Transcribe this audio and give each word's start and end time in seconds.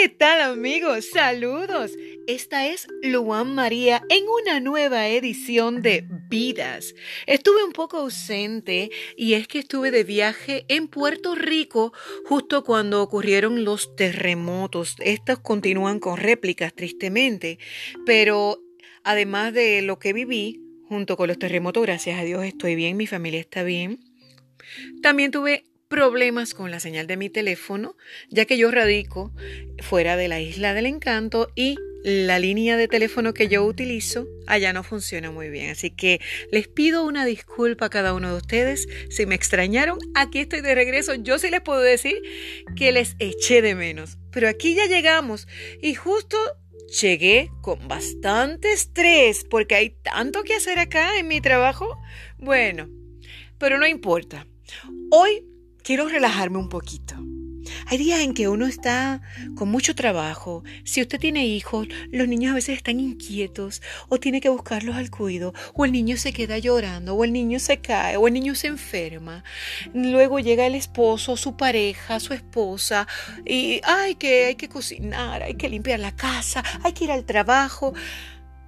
¿Qué 0.00 0.08
tal 0.08 0.40
amigos? 0.42 1.06
Saludos. 1.12 1.90
Esta 2.28 2.68
es 2.68 2.86
Luan 3.02 3.56
María 3.56 4.00
en 4.08 4.22
una 4.28 4.60
nueva 4.60 5.08
edición 5.08 5.82
de 5.82 6.06
Vidas. 6.28 6.94
Estuve 7.26 7.64
un 7.64 7.72
poco 7.72 7.96
ausente 7.96 8.90
y 9.16 9.32
es 9.32 9.48
que 9.48 9.58
estuve 9.58 9.90
de 9.90 10.04
viaje 10.04 10.64
en 10.68 10.86
Puerto 10.86 11.34
Rico 11.34 11.92
justo 12.26 12.62
cuando 12.62 13.02
ocurrieron 13.02 13.64
los 13.64 13.96
terremotos. 13.96 14.94
Estos 15.00 15.40
continúan 15.40 15.98
con 15.98 16.16
réplicas 16.16 16.72
tristemente, 16.74 17.58
pero 18.06 18.62
además 19.02 19.52
de 19.52 19.82
lo 19.82 19.98
que 19.98 20.12
viví 20.12 20.60
junto 20.88 21.16
con 21.16 21.26
los 21.26 21.40
terremotos, 21.40 21.82
gracias 21.82 22.20
a 22.20 22.22
Dios 22.22 22.44
estoy 22.44 22.76
bien, 22.76 22.96
mi 22.96 23.08
familia 23.08 23.40
está 23.40 23.64
bien. 23.64 23.98
También 25.02 25.32
tuve 25.32 25.64
problemas 25.88 26.54
con 26.54 26.70
la 26.70 26.80
señal 26.80 27.06
de 27.06 27.16
mi 27.16 27.30
teléfono, 27.30 27.96
ya 28.30 28.44
que 28.44 28.58
yo 28.58 28.70
radico 28.70 29.32
fuera 29.80 30.16
de 30.16 30.28
la 30.28 30.40
isla 30.40 30.74
del 30.74 30.86
encanto 30.86 31.50
y 31.54 31.76
la 32.04 32.38
línea 32.38 32.76
de 32.76 32.88
teléfono 32.88 33.34
que 33.34 33.48
yo 33.48 33.64
utilizo 33.64 34.26
allá 34.46 34.72
no 34.72 34.82
funciona 34.82 35.30
muy 35.30 35.48
bien. 35.48 35.70
Así 35.70 35.90
que 35.90 36.20
les 36.52 36.68
pido 36.68 37.04
una 37.04 37.24
disculpa 37.24 37.86
a 37.86 37.90
cada 37.90 38.14
uno 38.14 38.30
de 38.30 38.36
ustedes. 38.36 38.88
Si 39.10 39.26
me 39.26 39.34
extrañaron, 39.34 39.98
aquí 40.14 40.40
estoy 40.40 40.60
de 40.60 40.74
regreso. 40.74 41.14
Yo 41.14 41.38
sí 41.38 41.50
les 41.50 41.60
puedo 41.60 41.80
decir 41.80 42.22
que 42.76 42.92
les 42.92 43.16
eché 43.18 43.62
de 43.62 43.74
menos. 43.74 44.18
Pero 44.30 44.48
aquí 44.48 44.74
ya 44.74 44.86
llegamos 44.86 45.48
y 45.82 45.94
justo 45.94 46.38
llegué 47.00 47.50
con 47.60 47.88
bastante 47.88 48.72
estrés 48.72 49.44
porque 49.44 49.74
hay 49.74 49.90
tanto 49.90 50.42
que 50.44 50.54
hacer 50.54 50.78
acá 50.78 51.18
en 51.18 51.28
mi 51.28 51.40
trabajo. 51.40 51.98
Bueno, 52.38 52.88
pero 53.58 53.78
no 53.78 53.86
importa. 53.86 54.46
Hoy 55.10 55.47
quiero 55.88 56.06
relajarme 56.06 56.58
un 56.58 56.68
poquito. 56.68 57.14
Hay 57.86 57.96
días 57.96 58.20
en 58.20 58.34
que 58.34 58.46
uno 58.46 58.66
está 58.66 59.22
con 59.56 59.70
mucho 59.70 59.94
trabajo. 59.94 60.62
Si 60.84 61.00
usted 61.00 61.18
tiene 61.18 61.46
hijos, 61.46 61.88
los 62.10 62.28
niños 62.28 62.52
a 62.52 62.56
veces 62.56 62.76
están 62.76 63.00
inquietos 63.00 63.80
o 64.10 64.20
tiene 64.20 64.42
que 64.42 64.50
buscarlos 64.50 64.96
al 64.96 65.10
cuido, 65.10 65.54
o 65.72 65.86
el 65.86 65.92
niño 65.92 66.18
se 66.18 66.34
queda 66.34 66.58
llorando, 66.58 67.14
o 67.14 67.24
el 67.24 67.32
niño 67.32 67.58
se 67.58 67.80
cae, 67.80 68.18
o 68.18 68.28
el 68.28 68.34
niño 68.34 68.54
se 68.54 68.66
enferma. 68.66 69.44
Luego 69.94 70.40
llega 70.40 70.66
el 70.66 70.74
esposo, 70.74 71.38
su 71.38 71.56
pareja, 71.56 72.20
su 72.20 72.34
esposa, 72.34 73.08
y 73.46 73.80
hay 73.82 74.16
que, 74.16 74.44
hay 74.44 74.56
que 74.56 74.68
cocinar, 74.68 75.42
hay 75.42 75.54
que 75.54 75.70
limpiar 75.70 76.00
la 76.00 76.14
casa, 76.14 76.62
hay 76.84 76.92
que 76.92 77.04
ir 77.04 77.12
al 77.12 77.24
trabajo. 77.24 77.94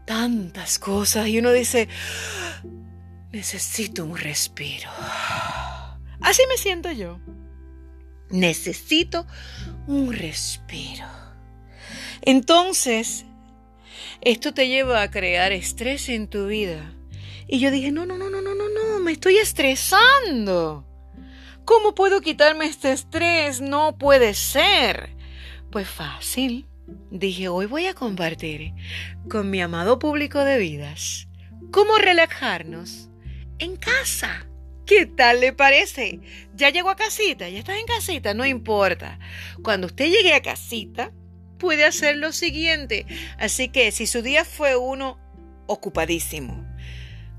Tantas 0.07 0.79
cosas. 0.79 1.29
Y 1.29 1.39
uno 1.39 1.53
dice, 1.53 1.87
necesito 3.31 4.07
un 4.07 4.17
respiro. 4.17 4.89
Así 6.21 6.43
me 6.49 6.57
siento 6.57 6.91
yo. 6.93 7.19
Necesito 8.31 9.27
un 9.87 10.13
respiro. 10.13 11.07
Entonces, 12.23 13.25
esto 14.21 14.55
te 14.55 14.69
lleva 14.69 15.03
a 15.03 15.11
crear 15.11 15.53
estrés 15.53 16.09
en 16.09 16.29
tu 16.29 16.47
vida. 16.47 16.95
Y 17.49 17.59
yo 17.59 17.71
dije, 17.71 17.91
no, 17.91 18.07
no, 18.07 18.17
no, 18.17 18.31
no, 18.31 18.41
no, 18.41 18.55
no, 18.55 18.69
no, 18.69 19.01
me 19.01 19.13
estoy 19.13 19.39
estresando. 19.39 20.87
¿Cómo 21.65 21.95
puedo 21.95 22.21
quitarme 22.21 22.67
este 22.67 22.93
estrés? 22.93 23.61
No 23.61 23.97
puede 23.99 24.35
ser. 24.35 25.17
Pues 25.71 25.89
fácil. 25.89 26.67
Dije, 27.11 27.49
hoy 27.49 27.67
voy 27.67 27.87
a 27.87 27.95
compartir 27.95 28.73
con 29.29 29.51
mi 29.51 29.61
amado 29.61 29.99
público 29.99 30.45
de 30.45 30.59
vidas 30.59 31.29
cómo 31.71 31.99
relajarnos 31.99 33.11
en 33.59 33.77
casa. 33.77 34.47
¿Qué 34.91 35.07
tal 35.07 35.39
le 35.39 35.53
parece? 35.53 36.19
¿Ya 36.57 36.71
llegó 36.71 36.91
a 36.91 36.97
casita? 36.97 37.49
¿Ya 37.49 37.61
estás 37.61 37.79
en 37.79 37.87
casita? 37.87 38.35
No 38.35 38.45
importa. 38.45 39.21
Cuando 39.63 39.87
usted 39.87 40.07
llegue 40.07 40.35
a 40.35 40.43
casita, 40.43 41.13
puede 41.61 41.85
hacer 41.85 42.17
lo 42.17 42.33
siguiente. 42.33 43.07
Así 43.39 43.69
que 43.69 43.93
si 43.93 44.09
su 44.09 44.21
día 44.21 44.45
fue 44.45 44.75
uno 44.75 45.17
ocupadísimo, 45.69 46.67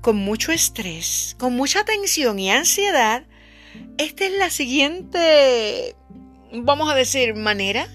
con 0.00 0.16
mucho 0.16 0.50
estrés, 0.50 1.36
con 1.38 1.54
mucha 1.54 1.84
tensión 1.84 2.38
y 2.38 2.50
ansiedad, 2.50 3.26
esta 3.98 4.24
es 4.24 4.32
la 4.32 4.48
siguiente, 4.48 5.94
vamos 6.52 6.90
a 6.90 6.94
decir, 6.94 7.34
manera 7.34 7.88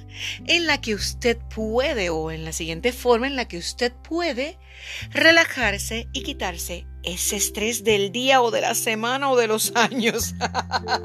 en 0.47 0.65
la 0.67 0.81
que 0.81 0.95
usted 0.95 1.37
puede, 1.53 2.09
o 2.09 2.31
en 2.31 2.43
la 2.43 2.51
siguiente 2.51 2.91
forma 2.91 3.27
en 3.27 3.35
la 3.35 3.47
que 3.47 3.57
usted 3.57 3.93
puede 3.93 4.57
relajarse 5.11 6.07
y 6.13 6.23
quitarse 6.23 6.85
ese 7.03 7.35
estrés 7.35 7.83
del 7.83 8.11
día 8.11 8.41
o 8.41 8.51
de 8.51 8.61
la 8.61 8.75
semana 8.75 9.29
o 9.29 9.37
de 9.37 9.47
los 9.47 9.71
años. 9.75 10.35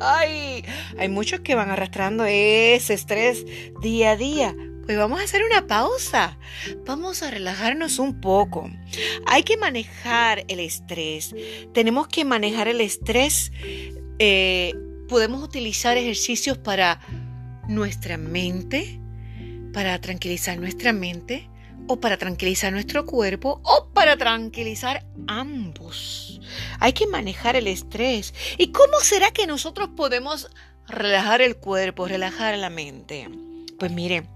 hay 0.01 0.65
muchos 1.09 1.41
que 1.41 1.55
van 1.55 1.71
arrastrando 1.71 2.25
ese 2.25 2.95
estrés 2.95 3.45
día 3.81 4.13
a 4.13 4.17
día. 4.17 4.55
Pues 4.85 4.99
vamos 4.99 5.21
a 5.21 5.25
hacer 5.25 5.45
una 5.45 5.67
pausa. 5.69 6.39
Vamos 6.85 7.23
a 7.23 7.31
relajarnos 7.31 7.99
un 8.01 8.21
poco. 8.21 8.69
Hay 9.27 9.45
que 9.45 9.57
manejar 9.57 10.45
el 10.49 10.59
estrés. 10.59 11.35
Tenemos 11.73 12.09
que 12.09 12.25
manejar 12.25 12.67
el 12.67 12.81
estrés. 12.81 13.53
Eh, 14.19 14.75
podemos 15.09 15.43
utilizar 15.43 15.97
ejercicios 15.97 16.59
para 16.59 17.01
nuestra 17.69 18.17
mente, 18.17 19.01
para 19.73 20.01
tranquilizar 20.01 20.59
nuestra 20.59 20.93
mente, 20.93 21.49
o 21.89 22.01
para 22.01 22.17
tranquilizar 22.17 22.73
nuestro 22.73 23.05
cuerpo 23.07 23.61
o 23.65 23.89
para 23.93 24.17
tranquilizar 24.17 25.05
ambos. 25.27 26.41
Hay 26.79 26.93
que 26.93 27.07
manejar 27.07 27.57
el 27.57 27.67
estrés. 27.67 28.35
¿Y 28.59 28.73
cómo 28.73 29.01
será 29.01 29.31
que 29.31 29.47
nosotros 29.47 29.91
podemos 29.97 30.49
relajar 30.87 31.43
el 31.43 31.57
cuerpo, 31.57 32.09
relajar 32.09 32.57
la 32.59 32.71
mente? 32.71 33.29
Pues 33.79 33.91
mire, 33.91 34.27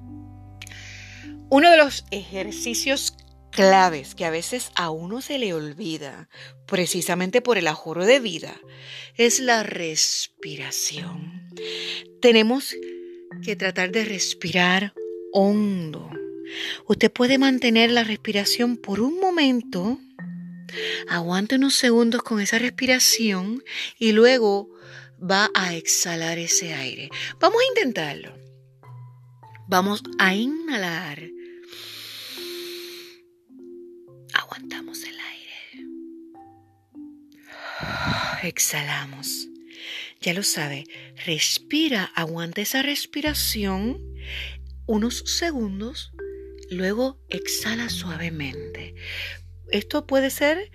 uno 1.50 1.70
de 1.70 1.76
los 1.76 2.04
ejercicios 2.10 3.16
claves 3.50 4.14
que 4.14 4.24
a 4.24 4.30
veces 4.30 4.70
a 4.74 4.90
uno 4.90 5.22
se 5.22 5.38
le 5.38 5.54
olvida, 5.54 6.28
precisamente 6.66 7.40
por 7.40 7.56
el 7.58 7.68
ajoro 7.68 8.04
de 8.04 8.20
vida, 8.20 8.54
es 9.16 9.40
la 9.40 9.62
respiración. 9.62 11.48
Tenemos 12.20 12.74
tratar 13.54 13.92
de 13.92 14.04
respirar 14.04 14.92
hondo 15.32 16.10
Usted 16.86 17.10
puede 17.10 17.38
mantener 17.38 17.90
la 17.90 18.04
respiración 18.04 18.76
por 18.76 19.00
un 19.00 19.18
momento. 19.20 19.98
Aguante 21.08 21.56
unos 21.56 21.74
segundos 21.74 22.22
con 22.22 22.40
esa 22.40 22.58
respiración 22.58 23.62
y 23.98 24.12
luego 24.12 24.70
va 25.18 25.50
a 25.54 25.74
exhalar 25.74 26.38
ese 26.38 26.74
aire. 26.74 27.10
Vamos 27.40 27.60
a 27.60 27.66
intentarlo. 27.66 28.36
Vamos 29.68 30.02
a 30.18 30.34
inhalar. 30.34 31.22
Aguantamos 34.34 35.02
el 35.04 35.16
aire. 35.18 35.88
Exhalamos. 38.42 39.48
Ya 40.20 40.34
lo 40.34 40.42
sabe, 40.42 40.84
respira, 41.24 42.04
aguanta 42.14 42.62
esa 42.62 42.82
respiración 42.82 44.00
unos 44.86 45.18
segundos 45.26 46.12
Luego 46.70 47.20
exhala 47.28 47.88
suavemente. 47.88 48.94
Esto 49.70 50.06
puede 50.06 50.30
ser 50.30 50.70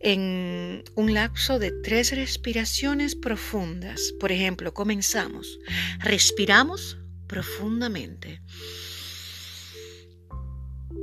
en 0.00 0.84
un 0.96 1.14
lapso 1.14 1.58
de 1.58 1.72
tres 1.82 2.14
respiraciones 2.14 3.14
profundas. 3.14 4.12
Por 4.20 4.32
ejemplo, 4.32 4.74
comenzamos. 4.74 5.58
Respiramos 6.00 6.98
profundamente. 7.26 8.42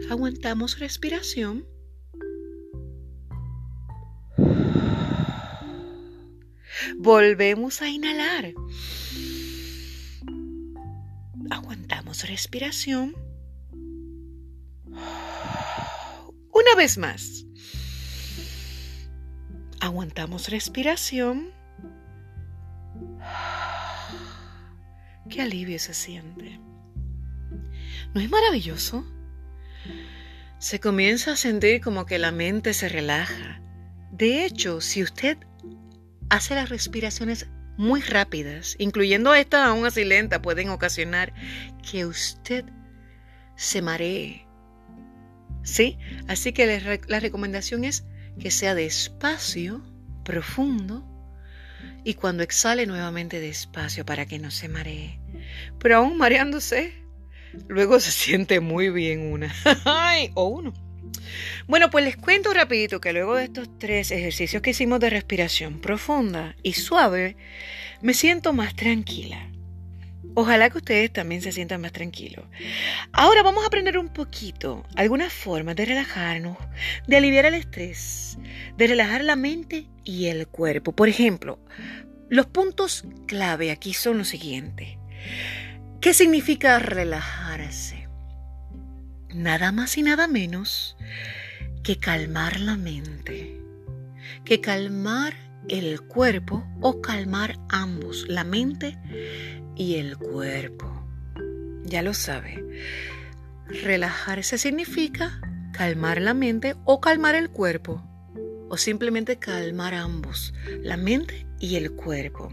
Aguantamos 0.10 0.78
respiración. 0.78 1.68
Volvemos 6.98 7.82
a 7.82 7.90
inhalar. 7.90 8.54
Aguantamos 11.50 12.28
respiración. 12.28 13.16
Una 16.54 16.76
vez 16.78 16.98
más. 16.98 17.46
Aguantamos 19.80 20.50
respiración. 20.50 21.52
Qué 25.30 25.42
alivio 25.42 25.80
se 25.80 25.94
siente. 25.94 26.60
¿No 28.14 28.22
es 28.22 28.30
maravilloso? 28.30 29.06
Se 30.60 30.80
comienza 30.80 31.32
a 31.32 31.36
sentir 31.36 31.82
como 31.82 32.06
que 32.06 32.20
la 32.20 32.32
mente 32.32 32.74
se 32.74 32.90
relaja. 32.90 33.62
De 34.12 34.46
hecho, 34.46 34.82
si 34.82 35.02
usted 35.02 35.38
hace 36.32 36.56
las 36.56 36.70
respiraciones 36.70 37.48
muy 37.76 38.00
rápidas, 38.00 38.76
incluyendo 38.80 39.34
esta 39.36 39.66
aún 39.66 39.86
así 39.86 40.06
lenta, 40.06 40.42
pueden 40.42 40.70
ocasionar 40.70 41.34
que 41.90 42.06
usted 42.06 42.64
se 43.56 43.82
maree, 43.82 44.48
¿Sí? 45.64 46.00
Así 46.28 46.54
que 46.54 47.00
la 47.08 47.20
recomendación 47.20 47.84
es 47.84 48.06
que 48.40 48.50
sea 48.50 48.74
despacio, 48.74 49.84
profundo, 50.24 51.06
y 52.04 52.16
cuando 52.16 52.44
exhale 52.44 52.88
nuevamente 52.88 53.40
despacio 53.40 54.06
para 54.06 54.26
que 54.26 54.40
no 54.40 54.52
se 54.52 54.70
maree. 54.70 55.20
Pero 55.80 55.98
aún 55.98 56.18
mareándose, 56.18 56.94
luego 57.68 58.00
se 58.00 58.12
siente 58.12 58.60
muy 58.62 58.90
bien 58.90 59.32
una. 59.32 59.54
o 60.34 60.46
uno. 60.46 60.74
Bueno, 61.68 61.90
pues 61.90 62.06
les 62.06 62.18
cuento 62.18 62.54
rapidito 62.54 63.02
que 63.02 63.14
luego 63.14 63.36
de 63.36 63.46
estos 63.46 63.70
tres 63.78 64.12
ejercicios 64.12 64.62
que 64.62 64.72
hicimos 64.72 65.00
de 65.00 65.10
respiración 65.10 65.80
profunda 65.80 66.56
y 66.64 66.74
suave, 66.74 67.38
me 68.02 68.14
siento 68.14 68.54
más 68.54 68.76
tranquila. 68.76 69.52
Ojalá 70.34 70.70
que 70.70 70.78
ustedes 70.78 71.12
también 71.12 71.42
se 71.42 71.52
sientan 71.52 71.82
más 71.82 71.92
tranquilos. 71.92 72.46
Ahora 73.12 73.44
vamos 73.44 73.64
a 73.64 73.68
aprender 73.68 73.98
un 73.98 74.10
poquito 74.10 74.86
algunas 74.96 75.34
formas 75.34 75.76
de 75.76 75.86
relajarnos, 75.86 76.58
de 77.06 77.18
aliviar 77.18 77.46
el 77.46 77.56
estrés, 77.56 78.38
de 78.78 78.88
relajar 78.88 79.24
la 79.24 79.36
mente 79.36 79.88
y 80.06 80.28
el 80.28 80.48
cuerpo. 80.48 80.94
Por 80.94 81.10
ejemplo, 81.10 81.60
los 82.30 82.46
puntos 82.46 83.04
clave 83.28 83.72
aquí 83.72 83.94
son 83.94 84.20
los 84.20 84.30
siguientes. 84.30 84.98
¿Qué 86.00 86.14
significa 86.14 86.80
relajarse? 86.80 88.01
Nada 89.34 89.72
más 89.72 89.98
y 89.98 90.04
nada 90.04 90.28
menos 90.28 90.98
que 91.84 91.98
calmar 91.98 92.60
la 92.60 92.76
mente, 92.76 93.60
que 94.44 94.60
calmar 94.60 95.34
el 95.70 96.02
cuerpo 96.02 96.66
o 96.82 97.02
calmar 97.02 97.58
ambos, 97.70 98.26
la 98.28 98.44
mente 98.44 98.98
y 99.76 99.96
el 99.96 100.18
cuerpo. 100.18 101.08
Ya 101.84 102.02
lo 102.02 102.14
sabe. 102.14 102.64
Relajarse 103.68 104.58
significa 104.58 105.40
calmar 105.72 106.22
la 106.22 106.34
mente 106.34 106.76
o 106.84 107.00
calmar 107.00 107.36
el 107.36 107.50
cuerpo 107.50 108.04
o 108.70 108.78
simplemente 108.78 109.38
calmar 109.38 109.94
ambos, 109.94 110.54
la 110.82 110.98
mente 110.98 111.46
y 111.60 111.76
el 111.76 111.92
cuerpo. 111.92 112.52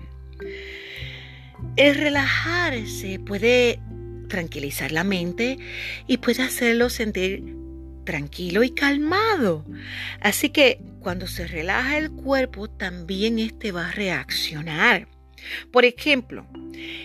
El 1.76 1.96
relajarse 1.96 3.18
puede 3.18 3.80
tranquilizar 4.28 4.92
la 4.92 5.04
mente 5.04 5.58
y 6.06 6.18
puede 6.18 6.42
hacerlo 6.42 6.90
sentir 6.90 7.56
tranquilo 8.04 8.62
y 8.62 8.70
calmado. 8.70 9.64
Así 10.20 10.50
que 10.50 10.80
cuando 11.00 11.26
se 11.26 11.46
relaja 11.46 11.98
el 11.98 12.10
cuerpo, 12.10 12.68
también 12.68 13.38
este 13.38 13.72
va 13.72 13.88
a 13.88 13.92
reaccionar. 13.92 15.08
Por 15.70 15.84
ejemplo, 15.84 16.46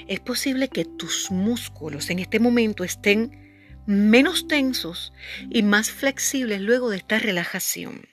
es 0.08 0.20
posible 0.20 0.70
que 0.70 0.86
tus 0.86 1.30
músculos 1.32 2.10
en 2.10 2.20
este 2.20 2.40
momento 2.40 2.84
estén 2.84 3.44
menos 3.86 4.48
tensos 4.48 5.14
y 5.50 5.62
más 5.62 5.92
flexibles 5.92 6.62
luego 6.62 6.90
de 6.90 6.98
esta 6.98 7.20
relajación. 7.20 8.13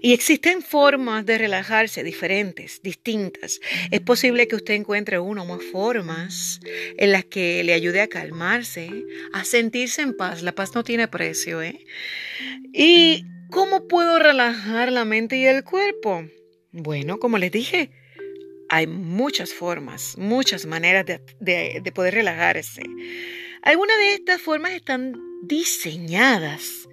Y 0.00 0.12
existen 0.12 0.62
formas 0.62 1.24
de 1.26 1.38
relajarse 1.38 2.02
diferentes, 2.02 2.82
distintas. 2.82 3.60
Es 3.90 4.00
posible 4.00 4.48
que 4.48 4.56
usted 4.56 4.74
encuentre 4.74 5.18
una 5.18 5.42
o 5.42 5.46
más 5.46 5.62
formas 5.70 6.60
en 6.96 7.12
las 7.12 7.24
que 7.24 7.62
le 7.64 7.72
ayude 7.72 8.00
a 8.00 8.08
calmarse, 8.08 8.90
a 9.32 9.44
sentirse 9.44 10.02
en 10.02 10.16
paz. 10.16 10.42
La 10.42 10.52
paz 10.52 10.74
no 10.74 10.84
tiene 10.84 11.08
precio, 11.08 11.62
¿eh? 11.62 11.84
¿Y 12.72 13.24
cómo 13.50 13.88
puedo 13.88 14.18
relajar 14.18 14.92
la 14.92 15.04
mente 15.04 15.36
y 15.36 15.46
el 15.46 15.64
cuerpo? 15.64 16.26
Bueno, 16.72 17.18
como 17.18 17.38
les 17.38 17.50
dije, 17.50 17.90
hay 18.68 18.86
muchas 18.86 19.54
formas, 19.54 20.16
muchas 20.18 20.66
maneras 20.66 21.06
de, 21.06 21.80
de 21.82 21.92
poder 21.92 22.14
relajarse. 22.14 22.82
Algunas 23.62 23.96
de 23.98 24.14
estas 24.14 24.40
formas 24.40 24.72
están 24.72 25.14
diseñadas 25.42 26.88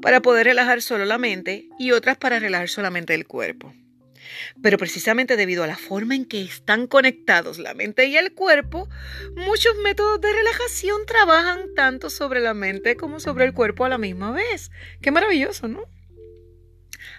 para 0.00 0.20
poder 0.20 0.46
relajar 0.46 0.82
solo 0.82 1.04
la 1.04 1.18
mente 1.18 1.68
y 1.78 1.92
otras 1.92 2.16
para 2.16 2.38
relajar 2.38 2.68
solamente 2.68 3.14
el 3.14 3.26
cuerpo. 3.26 3.74
Pero 4.62 4.78
precisamente 4.78 5.36
debido 5.36 5.64
a 5.64 5.66
la 5.66 5.76
forma 5.76 6.14
en 6.14 6.24
que 6.24 6.42
están 6.42 6.86
conectados 6.86 7.58
la 7.58 7.74
mente 7.74 8.06
y 8.06 8.16
el 8.16 8.34
cuerpo, 8.34 8.88
muchos 9.36 9.76
métodos 9.82 10.20
de 10.20 10.32
relajación 10.32 11.06
trabajan 11.06 11.74
tanto 11.74 12.10
sobre 12.10 12.40
la 12.40 12.54
mente 12.54 12.96
como 12.96 13.20
sobre 13.20 13.44
el 13.44 13.54
cuerpo 13.54 13.84
a 13.84 13.88
la 13.88 13.98
misma 13.98 14.32
vez. 14.32 14.70
Qué 15.00 15.10
maravilloso, 15.10 15.68
¿no? 15.68 15.84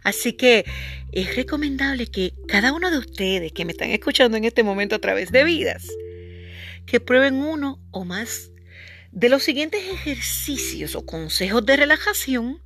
Así 0.03 0.33
que 0.33 0.65
es 1.11 1.35
recomendable 1.35 2.07
que 2.07 2.33
cada 2.47 2.73
uno 2.73 2.89
de 2.91 2.99
ustedes 2.99 3.51
que 3.51 3.65
me 3.65 3.71
están 3.71 3.89
escuchando 3.89 4.37
en 4.37 4.45
este 4.45 4.63
momento 4.63 4.95
a 4.95 4.99
través 4.99 5.31
de 5.31 5.43
vidas, 5.43 5.87
que 6.85 6.99
prueben 6.99 7.35
uno 7.35 7.79
o 7.91 8.05
más 8.05 8.51
de 9.11 9.29
los 9.29 9.43
siguientes 9.43 9.81
ejercicios 9.91 10.95
o 10.95 11.05
consejos 11.05 11.65
de 11.65 11.75
relajación 11.75 12.61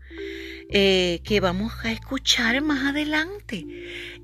eh, 0.70 1.22
que 1.24 1.40
vamos 1.40 1.74
a 1.84 1.92
escuchar 1.92 2.62
más 2.62 2.86
adelante. 2.86 3.66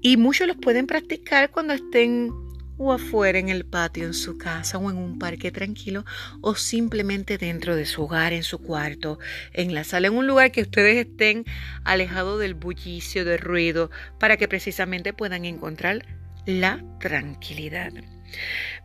Y 0.02 0.18
muchos 0.18 0.48
los 0.48 0.58
pueden 0.58 0.88
practicar 0.88 1.52
cuando 1.52 1.74
estén 1.74 2.32
o 2.80 2.94
afuera 2.94 3.38
en 3.38 3.50
el 3.50 3.66
patio, 3.66 4.06
en 4.06 4.14
su 4.14 4.38
casa 4.38 4.78
o 4.78 4.90
en 4.90 4.98
un 4.98 5.20
parque 5.20 5.52
tranquilo 5.52 6.06
o 6.42 6.56
simplemente 6.56 7.38
dentro 7.38 7.76
de 7.76 7.86
su 7.86 8.04
hogar, 8.04 8.32
en 8.32 8.44
su 8.44 8.60
cuarto, 8.60 9.20
en 9.54 9.76
la 9.76 9.84
sala, 9.84 10.08
en 10.08 10.16
un 10.16 10.26
lugar 10.26 10.52
que 10.52 10.62
ustedes 10.62 11.06
estén 11.06 11.44
alejados 11.84 12.40
del 12.40 12.54
bullicio, 12.54 13.26
del 13.26 13.40
ruido, 13.40 13.92
para 14.18 14.38
que 14.38 14.48
precisamente 14.48 15.14
puedan 15.14 15.44
encontrar 15.44 16.06
la 16.46 16.82
tranquilidad. 17.02 17.92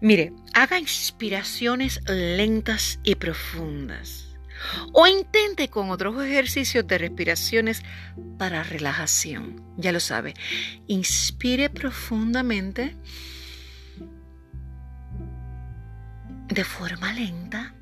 Mire, 0.00 0.32
haga 0.54 0.78
inspiraciones 0.78 2.00
lentas 2.08 2.98
y 3.04 3.14
profundas 3.14 4.23
o 4.92 5.06
intente 5.06 5.68
con 5.68 5.90
otros 5.90 6.22
ejercicios 6.24 6.86
de 6.86 6.98
respiraciones 6.98 7.82
para 8.38 8.62
relajación. 8.62 9.62
Ya 9.76 9.92
lo 9.92 10.00
sabe, 10.00 10.34
inspire 10.86 11.70
profundamente 11.70 12.96
de 16.48 16.64
forma 16.64 17.12
lenta. 17.12 17.74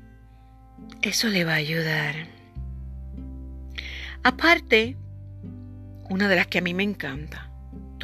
Eso 1.01 1.27
le 1.27 1.43
va 1.43 1.53
a 1.53 1.55
ayudar. 1.55 2.15
Aparte, 4.23 4.97
una 6.09 6.27
de 6.27 6.35
las 6.35 6.47
que 6.47 6.59
a 6.59 6.61
mí 6.61 6.73
me 6.73 6.83
encanta, 6.83 7.52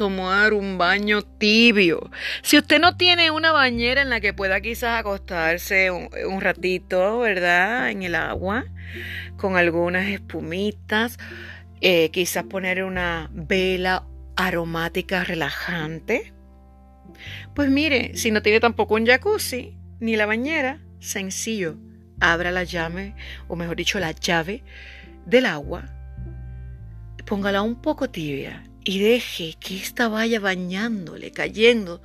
tomar 0.00 0.54
un 0.54 0.78
baño 0.78 1.20
tibio. 1.20 2.10
Si 2.40 2.56
usted 2.56 2.80
no 2.80 2.96
tiene 2.96 3.30
una 3.30 3.52
bañera 3.52 4.00
en 4.00 4.08
la 4.08 4.22
que 4.22 4.32
pueda 4.32 4.62
quizás 4.62 4.98
acostarse 4.98 5.90
un, 5.90 6.40
ratito, 6.40 7.18
¿verdad? 7.18 7.90
En 7.90 8.02
el 8.02 8.14
agua, 8.14 8.64
con 9.36 9.58
algunas 9.58 10.08
espumitas, 10.08 11.18
eh, 11.82 12.08
quizás 12.12 12.44
poner 12.44 12.82
una 12.82 13.28
vela 13.34 14.06
aromática 14.36 15.22
relajante. 15.22 16.32
Pues 17.54 17.68
mire, 17.68 18.16
si 18.16 18.30
no 18.30 18.40
tiene 18.40 18.58
tampoco 18.58 18.94
un 18.94 19.04
jacuzzi 19.04 19.76
ni 19.98 20.16
la 20.16 20.24
bañera, 20.24 20.80
sencillo, 20.98 21.76
abra 22.20 22.50
la 22.50 22.64
llave, 22.64 23.14
o 23.48 23.54
mejor 23.54 23.76
dicho, 23.76 24.00
la 24.00 24.12
llave 24.12 24.64
del 25.26 25.44
agua, 25.44 25.84
póngala 27.26 27.60
un 27.60 27.82
poco 27.82 28.08
tibia 28.08 28.62
y 28.84 29.00
deje 29.00 29.54
que 29.60 29.76
ésta 29.76 30.08
vaya 30.08 30.40
bañándole, 30.40 31.32
cayendo 31.32 32.00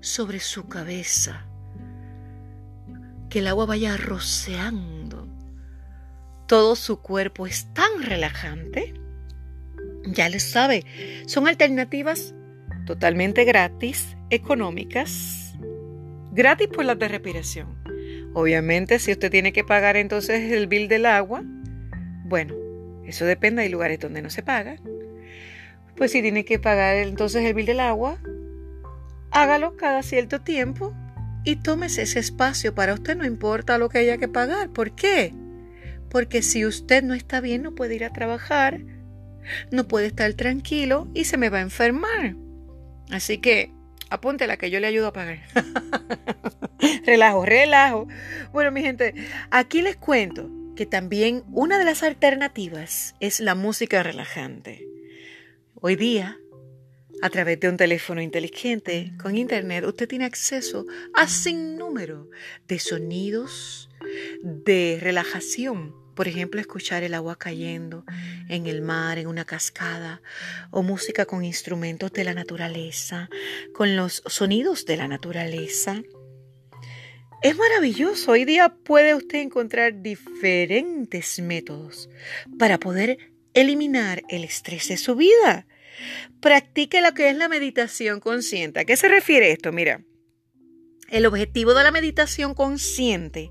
sobre 0.00 0.40
su 0.40 0.68
cabeza, 0.68 1.46
que 3.28 3.40
el 3.40 3.46
agua 3.46 3.66
vaya 3.66 3.96
roceando. 3.96 5.28
Todo 6.46 6.76
su 6.76 7.00
cuerpo 7.00 7.46
es 7.46 7.72
tan 7.74 8.02
relajante. 8.02 8.94
Ya 10.04 10.28
les 10.28 10.44
sabe, 10.44 10.84
son 11.26 11.48
alternativas 11.48 12.34
totalmente 12.86 13.44
gratis, 13.44 14.16
económicas, 14.30 15.54
gratis 16.32 16.68
por 16.68 16.84
las 16.84 16.98
de 16.98 17.08
respiración. 17.08 17.76
Obviamente, 18.32 18.98
si 18.98 19.12
usted 19.12 19.30
tiene 19.30 19.52
que 19.52 19.64
pagar 19.64 19.96
entonces 19.96 20.52
el 20.52 20.66
bill 20.66 20.88
del 20.88 21.06
agua, 21.06 21.42
bueno, 22.24 22.54
eso 23.04 23.24
depende, 23.24 23.62
hay 23.62 23.68
lugares 23.68 23.98
donde 23.98 24.22
no 24.22 24.30
se 24.30 24.42
paga, 24.42 24.76
pues 25.96 26.12
si 26.12 26.22
tiene 26.22 26.44
que 26.44 26.58
pagar 26.58 26.96
entonces 26.96 27.44
el 27.44 27.54
bill 27.54 27.66
del 27.66 27.80
agua, 27.80 28.18
hágalo 29.30 29.76
cada 29.76 30.02
cierto 30.02 30.40
tiempo 30.40 30.94
y 31.44 31.56
tómese 31.56 32.02
ese 32.02 32.18
espacio 32.18 32.74
para 32.74 32.94
usted, 32.94 33.16
no 33.16 33.24
importa 33.24 33.78
lo 33.78 33.88
que 33.88 33.98
haya 33.98 34.18
que 34.18 34.28
pagar. 34.28 34.70
¿Por 34.70 34.92
qué? 34.92 35.32
Porque 36.10 36.42
si 36.42 36.66
usted 36.66 37.02
no 37.02 37.14
está 37.14 37.40
bien, 37.40 37.62
no 37.62 37.74
puede 37.74 37.94
ir 37.94 38.04
a 38.04 38.12
trabajar, 38.12 38.80
no 39.70 39.86
puede 39.86 40.06
estar 40.06 40.32
tranquilo 40.34 41.08
y 41.14 41.24
se 41.24 41.36
me 41.38 41.48
va 41.48 41.58
a 41.58 41.62
enfermar. 41.62 42.34
Así 43.10 43.38
que 43.38 43.70
apúntela 44.10 44.56
que 44.56 44.70
yo 44.70 44.80
le 44.80 44.88
ayudo 44.88 45.08
a 45.08 45.12
pagar. 45.12 45.40
relajo, 47.06 47.46
relajo. 47.46 48.08
Bueno, 48.52 48.72
mi 48.72 48.82
gente, 48.82 49.14
aquí 49.50 49.82
les 49.82 49.96
cuento 49.96 50.50
que 50.74 50.86
también 50.86 51.42
una 51.52 51.78
de 51.78 51.84
las 51.84 52.02
alternativas 52.02 53.14
es 53.20 53.40
la 53.40 53.54
música 53.54 54.02
relajante. 54.02 54.95
Hoy 55.78 55.94
día, 55.94 56.40
a 57.20 57.28
través 57.28 57.60
de 57.60 57.68
un 57.68 57.76
teléfono 57.76 58.22
inteligente 58.22 59.12
con 59.20 59.36
internet, 59.36 59.84
usted 59.84 60.08
tiene 60.08 60.24
acceso 60.24 60.86
a 61.12 61.28
sin 61.28 61.76
número 61.76 62.30
de 62.66 62.78
sonidos 62.78 63.90
de 64.42 64.96
relajación. 64.98 65.94
Por 66.14 66.28
ejemplo, 66.28 66.62
escuchar 66.62 67.02
el 67.02 67.12
agua 67.12 67.36
cayendo 67.36 68.06
en 68.48 68.66
el 68.66 68.80
mar, 68.80 69.18
en 69.18 69.26
una 69.26 69.44
cascada, 69.44 70.22
o 70.70 70.82
música 70.82 71.26
con 71.26 71.44
instrumentos 71.44 72.10
de 72.14 72.24
la 72.24 72.32
naturaleza, 72.32 73.28
con 73.74 73.96
los 73.96 74.22
sonidos 74.24 74.86
de 74.86 74.96
la 74.96 75.08
naturaleza. 75.08 76.02
es 77.42 77.54
maravilloso. 77.54 78.32
Hoy 78.32 78.46
día 78.46 78.70
puede 78.82 79.14
usted 79.14 79.40
encontrar 79.40 80.00
diferentes 80.00 81.38
métodos 81.38 82.08
para 82.58 82.78
poder 82.78 83.35
eliminar 83.56 84.22
el 84.28 84.44
estrés 84.44 84.88
de 84.88 84.96
su 84.96 85.16
vida. 85.16 85.66
Practique 86.40 87.00
lo 87.00 87.12
que 87.14 87.30
es 87.30 87.36
la 87.36 87.48
meditación 87.48 88.20
consciente. 88.20 88.80
¿A 88.80 88.84
qué 88.84 88.96
se 88.96 89.08
refiere 89.08 89.50
esto? 89.50 89.72
Mira, 89.72 90.02
el 91.08 91.26
objetivo 91.26 91.74
de 91.74 91.82
la 91.82 91.90
meditación 91.90 92.54
consciente, 92.54 93.50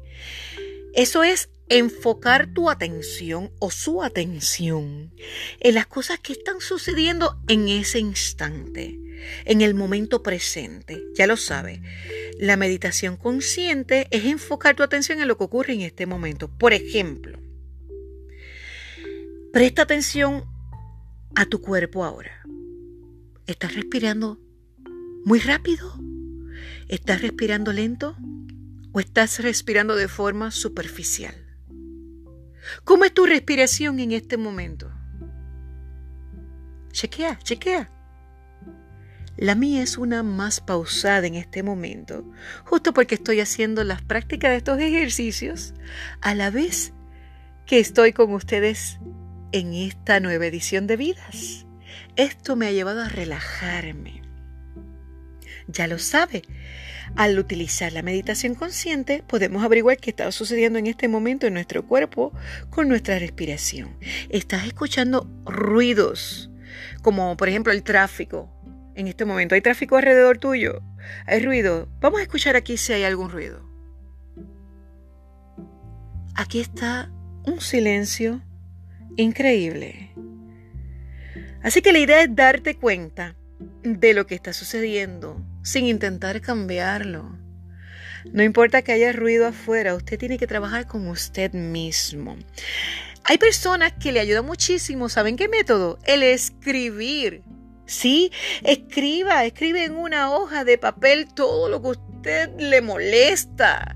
eso 0.93 1.23
es 1.23 1.49
enfocar 1.67 2.53
tu 2.53 2.69
atención 2.69 3.51
o 3.59 3.71
su 3.71 4.03
atención 4.03 5.11
en 5.59 5.73
las 5.73 5.87
cosas 5.87 6.19
que 6.19 6.33
están 6.33 6.61
sucediendo 6.61 7.41
en 7.47 7.67
ese 7.67 7.97
instante, 7.97 8.99
en 9.45 9.61
el 9.61 9.73
momento 9.73 10.21
presente. 10.21 11.01
Ya 11.15 11.25
lo 11.25 11.37
sabe. 11.37 11.81
La 12.37 12.57
meditación 12.57 13.17
consciente 13.17 14.07
es 14.11 14.25
enfocar 14.25 14.75
tu 14.75 14.83
atención 14.83 15.19
en 15.19 15.27
lo 15.27 15.37
que 15.37 15.45
ocurre 15.45 15.73
en 15.73 15.81
este 15.81 16.05
momento. 16.05 16.47
Por 16.47 16.73
ejemplo, 16.73 17.39
presta 19.55 19.83
atención 19.83 20.43
a 21.33 21.45
tu 21.45 21.61
cuerpo 21.61 22.03
ahora. 22.03 22.45
¿Estás 23.47 23.73
respirando 23.73 24.37
muy 25.23 25.39
rápido? 25.39 25.97
¿Estás 26.89 27.21
respirando 27.21 27.71
lento? 27.71 28.17
¿O 28.91 28.99
estás 28.99 29.39
respirando 29.39 29.95
de 29.95 30.09
forma 30.09 30.51
superficial? 30.51 31.35
¿Cómo 32.83 33.05
es 33.05 33.13
tu 33.13 33.25
respiración 33.25 34.01
en 34.01 34.11
este 34.11 34.35
momento? 34.35 34.91
Chequea, 36.91 37.39
chequea. 37.39 37.89
La 39.37 39.55
mía 39.55 39.83
es 39.83 39.97
una 39.97 40.21
más 40.21 40.59
pausada 40.59 41.27
en 41.27 41.35
este 41.35 41.63
momento, 41.63 42.29
justo 42.65 42.93
porque 42.93 43.15
estoy 43.15 43.39
haciendo 43.39 43.85
las 43.85 44.01
prácticas 44.01 44.51
de 44.51 44.57
estos 44.57 44.79
ejercicios 44.79 45.73
a 46.19 46.35
la 46.35 46.49
vez 46.49 46.91
que 47.65 47.79
estoy 47.79 48.11
con 48.11 48.33
ustedes 48.33 48.99
en 49.55 49.73
esta 49.73 50.19
nueva 50.19 50.47
edición 50.47 50.85
de 50.85 50.97
vidas. 50.97 51.65
Esto 52.17 52.57
me 52.57 52.67
ha 52.67 52.73
llevado 52.73 53.01
a 53.01 53.07
relajarme. 53.07 54.21
Ya 55.69 55.87
lo 55.87 55.97
sabe, 55.97 56.41
al 57.15 57.39
utilizar 57.39 57.93
la 57.93 58.01
meditación 58.01 58.55
consciente 58.55 59.23
podemos 59.25 59.63
averiguar 59.63 59.95
qué 59.95 60.09
está 60.09 60.29
sucediendo 60.33 60.77
en 60.77 60.87
este 60.87 61.07
momento 61.07 61.47
en 61.47 61.53
nuestro 61.53 61.87
cuerpo 61.87 62.33
con 62.69 62.89
nuestra 62.89 63.17
respiración. 63.17 63.97
Estás 64.27 64.65
escuchando 64.65 65.25
ruidos, 65.45 66.51
como 67.01 67.37
por 67.37 67.47
ejemplo 67.47 67.71
el 67.71 67.83
tráfico, 67.83 68.51
en 68.93 69.07
este 69.07 69.23
momento? 69.23 69.55
¿Hay 69.55 69.61
tráfico 69.61 69.95
alrededor 69.95 70.37
tuyo? 70.37 70.81
¿Hay 71.27 71.41
ruido? 71.41 71.87
Vamos 72.01 72.19
a 72.19 72.23
escuchar 72.23 72.57
aquí 72.57 72.75
si 72.75 72.91
hay 72.91 73.03
algún 73.03 73.29
ruido. 73.29 73.65
Aquí 76.35 76.59
está 76.59 77.09
un 77.45 77.61
silencio 77.61 78.41
increíble. 79.15 80.11
Así 81.63 81.81
que 81.81 81.93
la 81.93 81.99
idea 81.99 82.21
es 82.21 82.35
darte 82.35 82.75
cuenta 82.75 83.35
de 83.83 84.13
lo 84.13 84.27
que 84.27 84.35
está 84.35 84.53
sucediendo 84.53 85.41
sin 85.63 85.87
intentar 85.87 86.41
cambiarlo. 86.41 87.37
No 88.31 88.43
importa 88.43 88.81
que 88.81 88.91
haya 88.91 89.11
ruido 89.11 89.47
afuera, 89.47 89.95
usted 89.95 90.17
tiene 90.17 90.37
que 90.37 90.47
trabajar 90.47 90.87
con 90.87 91.07
usted 91.07 91.53
mismo. 91.53 92.37
Hay 93.23 93.37
personas 93.37 93.93
que 93.93 94.11
le 94.11 94.19
ayudan 94.19 94.45
muchísimo, 94.45 95.09
¿saben 95.09 95.35
qué 95.35 95.47
método? 95.47 95.97
El 96.05 96.21
escribir. 96.23 97.43
Sí, 97.87 98.31
escriba, 98.63 99.45
escribe 99.45 99.83
en 99.83 99.95
una 99.95 100.31
hoja 100.31 100.63
de 100.63 100.77
papel 100.77 101.27
todo 101.33 101.69
lo 101.69 101.81
que 101.81 101.89
usted 101.89 102.49
le 102.57 102.81
molesta, 102.81 103.95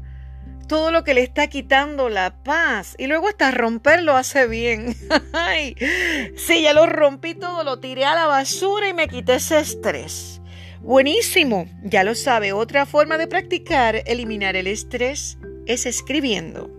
todo 0.69 0.91
lo 0.91 1.03
que 1.03 1.13
le 1.13 1.23
está 1.23 1.47
quitando 1.47 2.07
la 2.07 2.41
paz 2.43 2.95
y 2.97 3.07
luego 3.07 3.27
hasta 3.27 3.51
romperlo 3.51 4.15
hace 4.15 4.47
bien. 4.47 4.95
sí, 6.38 6.61
ya 6.61 6.73
lo 6.73 6.85
rompí 6.85 7.33
todo, 7.33 7.65
lo 7.65 7.79
tiré 7.79 8.05
a 8.05 8.15
la 8.15 8.27
basura 8.27 8.88
y 8.88 8.93
me 8.93 9.09
quité 9.09 9.35
ese 9.35 9.59
estrés. 9.59 10.41
Buenísimo, 10.79 11.67
ya 11.83 12.05
lo 12.05 12.15
sabe, 12.15 12.53
otra 12.53 12.85
forma 12.85 13.17
de 13.17 13.27
practicar 13.27 14.03
eliminar 14.05 14.55
el 14.55 14.67
estrés 14.67 15.38
es 15.65 15.85
escribiendo. 15.85 16.71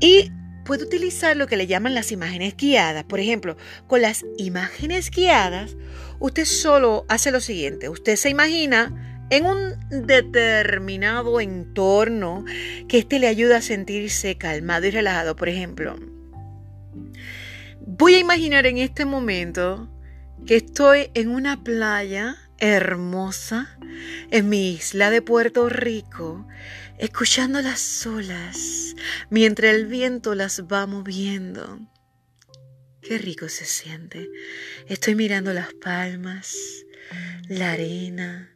Y 0.00 0.32
puede 0.64 0.84
utilizar 0.84 1.36
lo 1.36 1.46
que 1.46 1.56
le 1.56 1.66
llaman 1.66 1.94
las 1.94 2.10
imágenes 2.10 2.56
guiadas. 2.56 3.04
Por 3.04 3.20
ejemplo, 3.20 3.56
con 3.86 4.00
las 4.00 4.24
imágenes 4.38 5.10
guiadas, 5.10 5.76
usted 6.18 6.46
solo 6.46 7.04
hace 7.08 7.30
lo 7.30 7.40
siguiente. 7.40 7.90
Usted 7.90 8.16
se 8.16 8.30
imagina 8.30 9.15
en 9.30 9.46
un 9.46 10.06
determinado 10.06 11.40
entorno 11.40 12.44
que 12.88 12.98
éste 12.98 13.18
le 13.18 13.28
ayuda 13.28 13.58
a 13.58 13.62
sentirse 13.62 14.36
calmado 14.36 14.86
y 14.86 14.90
relajado. 14.90 15.36
Por 15.36 15.48
ejemplo, 15.48 15.96
voy 17.80 18.14
a 18.14 18.18
imaginar 18.18 18.66
en 18.66 18.78
este 18.78 19.04
momento 19.04 19.90
que 20.46 20.56
estoy 20.56 21.10
en 21.14 21.30
una 21.30 21.64
playa 21.64 22.36
hermosa 22.58 23.78
en 24.30 24.48
mi 24.48 24.72
isla 24.72 25.10
de 25.10 25.22
Puerto 25.22 25.68
Rico 25.68 26.46
escuchando 26.98 27.60
las 27.60 28.06
olas 28.06 28.94
mientras 29.30 29.74
el 29.74 29.86
viento 29.86 30.34
las 30.34 30.62
va 30.62 30.86
moviendo. 30.86 31.80
Qué 33.02 33.18
rico 33.18 33.48
se 33.48 33.64
siente. 33.64 34.28
Estoy 34.88 35.14
mirando 35.14 35.52
las 35.52 35.72
palmas, 35.74 36.56
la 37.48 37.72
arena. 37.72 38.55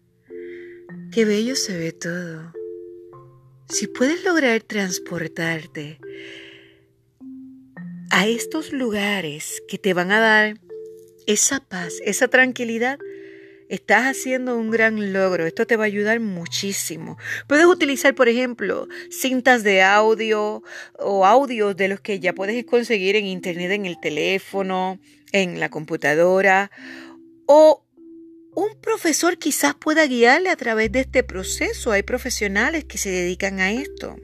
Qué 1.13 1.25
bello 1.25 1.57
se 1.57 1.77
ve 1.77 1.93
todo. 1.93 2.53
Si 3.69 3.87
puedes 3.87 4.25
lograr 4.25 4.63
transportarte 4.63 5.99
a 8.11 8.27
estos 8.27 8.73
lugares 8.73 9.63
que 9.69 9.79
te 9.79 9.95
van 9.95 10.11
a 10.11 10.21
dar 10.21 10.61
esa 11.27 11.61
paz, 11.61 11.95
esa 12.05 12.29
tranquilidad, 12.29 12.99
Estás 13.71 14.03
haciendo 14.03 14.59
un 14.59 14.73
gran 14.73 15.13
logro. 15.13 15.47
Esto 15.47 15.65
te 15.65 15.77
va 15.77 15.85
a 15.85 15.87
ayudar 15.87 16.19
muchísimo. 16.19 17.17
Puedes 17.47 17.67
utilizar, 17.67 18.17
por 18.17 18.29
ejemplo, 18.29 18.89
cintas 19.11 19.63
de 19.63 19.81
audio 19.81 20.65
o 20.99 21.25
audios 21.25 21.77
de 21.77 21.87
los 21.87 22.01
que 22.01 22.19
ya 22.19 22.33
puedes 22.33 22.65
conseguir 22.65 23.15
en 23.15 23.27
internet, 23.27 23.71
en 23.71 23.87
el 23.87 24.01
teléfono, 24.01 24.99
en 25.31 25.61
la 25.61 25.69
computadora. 25.69 26.73
O 27.47 27.85
un 28.55 28.81
profesor 28.81 29.39
quizás 29.39 29.75
pueda 29.75 30.07
guiarle 30.07 30.51
a 30.51 30.57
través 30.57 30.91
de 30.93 31.01
este 31.01 31.23
proceso. 31.23 31.93
Hay 31.93 32.03
profesionales 32.03 32.85
que 32.85 32.99
se 32.99 33.11
dedican 33.11 33.61
a 33.61 33.73
esto. 33.73 34.17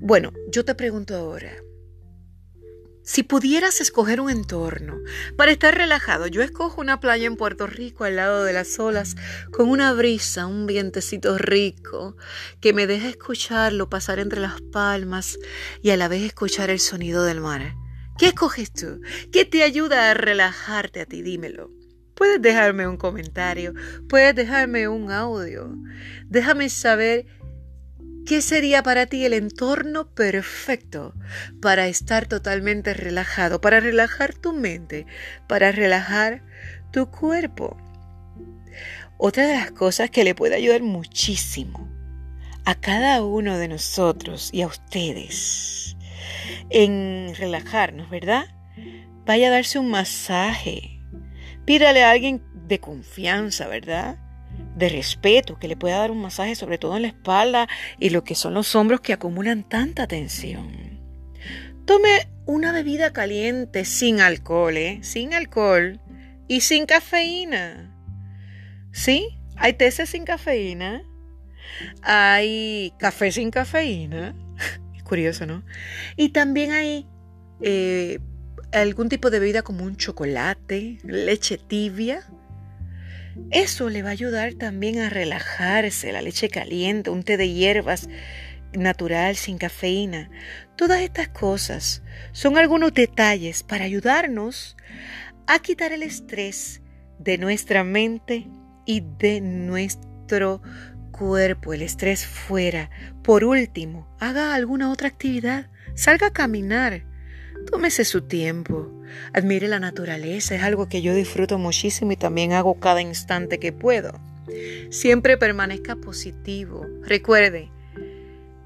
Bueno, 0.00 0.32
yo 0.50 0.64
te 0.64 0.74
pregunto 0.74 1.16
ahora, 1.16 1.56
si 3.02 3.22
pudieras 3.22 3.82
escoger 3.82 4.20
un 4.20 4.30
entorno 4.30 4.98
para 5.36 5.52
estar 5.52 5.74
relajado, 5.74 6.26
yo 6.26 6.42
escojo 6.42 6.80
una 6.80 7.00
playa 7.00 7.26
en 7.26 7.36
Puerto 7.36 7.66
Rico 7.66 8.04
al 8.04 8.16
lado 8.16 8.44
de 8.44 8.54
las 8.54 8.78
olas, 8.78 9.14
con 9.52 9.68
una 9.68 9.92
brisa, 9.92 10.46
un 10.46 10.66
vientecito 10.66 11.36
rico, 11.36 12.16
que 12.60 12.72
me 12.72 12.86
deja 12.86 13.10
escucharlo 13.10 13.90
pasar 13.90 14.20
entre 14.20 14.40
las 14.40 14.60
palmas 14.60 15.38
y 15.82 15.90
a 15.90 15.98
la 15.98 16.08
vez 16.08 16.22
escuchar 16.22 16.70
el 16.70 16.80
sonido 16.80 17.24
del 17.24 17.40
mar. 17.40 17.74
¿Qué 18.18 18.28
escoges 18.28 18.72
tú? 18.72 19.00
¿Qué 19.32 19.44
te 19.44 19.62
ayuda 19.62 20.10
a 20.10 20.14
relajarte 20.14 21.02
a 21.02 21.06
ti? 21.06 21.20
Dímelo. 21.20 21.83
Puedes 22.14 22.40
dejarme 22.40 22.86
un 22.86 22.96
comentario, 22.96 23.74
puedes 24.08 24.34
dejarme 24.34 24.88
un 24.88 25.10
audio. 25.10 25.76
Déjame 26.28 26.68
saber 26.68 27.26
¿Qué 28.26 28.40
sería 28.40 28.82
para 28.82 29.04
ti 29.04 29.26
el 29.26 29.34
entorno 29.34 30.08
perfecto 30.14 31.12
para 31.60 31.88
estar 31.88 32.26
totalmente 32.26 32.94
relajado, 32.94 33.60
para 33.60 33.80
relajar 33.80 34.32
tu 34.32 34.54
mente, 34.54 35.04
para 35.46 35.72
relajar 35.72 36.42
tu 36.90 37.10
cuerpo? 37.10 37.76
Otra 39.18 39.46
de 39.46 39.52
las 39.52 39.72
cosas 39.72 40.08
que 40.08 40.24
le 40.24 40.34
puede 40.34 40.54
ayudar 40.54 40.82
muchísimo 40.82 41.86
a 42.64 42.74
cada 42.74 43.22
uno 43.22 43.58
de 43.58 43.68
nosotros 43.68 44.48
y 44.54 44.62
a 44.62 44.68
ustedes 44.68 45.94
en 46.70 47.34
relajarnos, 47.36 48.08
¿verdad? 48.08 48.46
Vaya 49.26 49.48
a 49.48 49.50
darse 49.50 49.78
un 49.78 49.90
masaje. 49.90 50.93
Pídale 51.64 52.04
a 52.04 52.10
alguien 52.10 52.42
de 52.66 52.80
confianza, 52.80 53.66
¿verdad? 53.66 54.18
de 54.76 54.88
respeto, 54.88 55.58
que 55.58 55.68
le 55.68 55.76
pueda 55.76 55.98
dar 55.98 56.10
un 56.10 56.20
masaje 56.20 56.54
sobre 56.54 56.78
todo 56.78 56.96
en 56.96 57.02
la 57.02 57.08
espalda 57.08 57.68
y 57.98 58.10
lo 58.10 58.24
que 58.24 58.34
son 58.34 58.54
los 58.54 58.74
hombros 58.74 59.00
que 59.00 59.12
acumulan 59.12 59.68
tanta 59.68 60.06
tensión. 60.06 61.00
Tome 61.84 62.28
una 62.46 62.72
bebida 62.72 63.12
caliente 63.12 63.84
sin 63.84 64.20
alcohol, 64.20 64.76
¿eh? 64.76 64.98
sin 65.02 65.34
alcohol 65.34 66.00
y 66.48 66.60
sin 66.60 66.86
cafeína. 66.86 67.94
¿Sí? 68.92 69.38
Hay 69.56 69.74
teces 69.74 70.10
sin 70.10 70.24
cafeína. 70.24 71.02
Hay 72.02 72.92
café 72.98 73.32
sin 73.32 73.50
cafeína. 73.50 74.34
Es 74.94 75.02
curioso, 75.04 75.46
¿no? 75.46 75.64
Y 76.16 76.30
también 76.30 76.72
hay 76.72 77.06
eh, 77.60 78.18
algún 78.74 79.08
tipo 79.08 79.30
de 79.30 79.38
bebida 79.38 79.62
como 79.62 79.84
un 79.84 79.96
chocolate, 79.96 80.98
leche 81.04 81.58
tibia 81.58 82.22
Eso 83.50 83.88
le 83.88 84.02
va 84.02 84.10
a 84.10 84.12
ayudar 84.12 84.54
también 84.54 84.98
a 84.98 85.10
relajarse, 85.10 86.12
la 86.12 86.22
leche 86.22 86.48
caliente, 86.48 87.10
un 87.10 87.22
té 87.22 87.36
de 87.36 87.52
hierbas 87.52 88.08
natural 88.72 89.36
sin 89.36 89.58
cafeína. 89.58 90.30
Todas 90.76 91.00
estas 91.00 91.28
cosas 91.28 92.02
son 92.32 92.58
algunos 92.58 92.92
detalles 92.92 93.62
para 93.62 93.84
ayudarnos 93.84 94.76
a 95.46 95.58
quitar 95.60 95.92
el 95.92 96.02
estrés 96.02 96.80
de 97.18 97.38
nuestra 97.38 97.84
mente 97.84 98.48
y 98.86 99.02
de 99.18 99.40
nuestro 99.40 100.62
cuerpo, 101.12 101.72
el 101.72 101.82
estrés 101.82 102.26
fuera. 102.26 102.90
Por 103.22 103.44
último, 103.44 104.08
haga 104.18 104.54
alguna 104.54 104.90
otra 104.90 105.08
actividad, 105.08 105.70
salga 105.94 106.28
a 106.28 106.32
caminar, 106.32 107.04
tómese 107.70 108.04
su 108.04 108.22
tiempo, 108.22 108.90
admire 109.32 109.68
la 109.68 109.80
naturaleza, 109.80 110.54
es 110.54 110.62
algo 110.62 110.88
que 110.88 111.02
yo 111.02 111.14
disfruto 111.14 111.58
muchísimo 111.58 112.12
y 112.12 112.16
también 112.16 112.52
hago 112.52 112.78
cada 112.80 113.00
instante 113.00 113.58
que 113.58 113.72
puedo. 113.72 114.20
Siempre 114.90 115.36
permanezca 115.36 115.96
positivo. 115.96 116.86
Recuerde, 117.02 117.70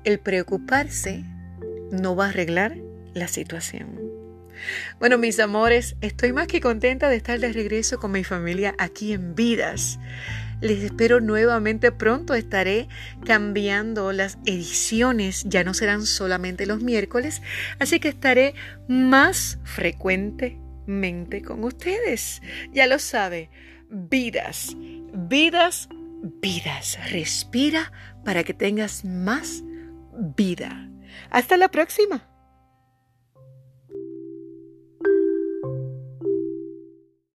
el 0.04 0.18
preocuparse 0.18 1.24
no 1.90 2.16
va 2.16 2.26
a 2.26 2.28
arreglar 2.30 2.76
la 3.14 3.28
situación. 3.28 4.08
Bueno, 4.98 5.18
mis 5.18 5.38
amores, 5.38 5.96
estoy 6.00 6.32
más 6.32 6.48
que 6.48 6.60
contenta 6.60 7.08
de 7.08 7.16
estar 7.16 7.38
de 7.38 7.52
regreso 7.52 7.98
con 7.98 8.12
mi 8.12 8.24
familia 8.24 8.74
aquí 8.78 9.12
en 9.12 9.34
Vidas. 9.34 9.98
Les 10.60 10.82
espero 10.82 11.20
nuevamente 11.20 11.92
pronto. 11.92 12.34
Estaré 12.34 12.88
cambiando 13.24 14.12
las 14.12 14.38
ediciones. 14.44 15.44
Ya 15.44 15.64
no 15.64 15.74
serán 15.74 16.04
solamente 16.06 16.66
los 16.66 16.82
miércoles. 16.82 17.42
Así 17.78 18.00
que 18.00 18.08
estaré 18.08 18.54
más 18.88 19.58
frecuentemente 19.64 21.42
con 21.42 21.64
ustedes. 21.64 22.42
Ya 22.72 22.86
lo 22.86 22.98
sabe. 22.98 23.50
Vidas, 23.88 24.76
vidas, 25.14 25.88
vidas. 26.40 26.98
Respira 27.10 27.92
para 28.24 28.42
que 28.44 28.54
tengas 28.54 29.04
más 29.04 29.62
vida. 30.36 30.88
Hasta 31.30 31.56
la 31.56 31.68
próxima. 31.68 32.26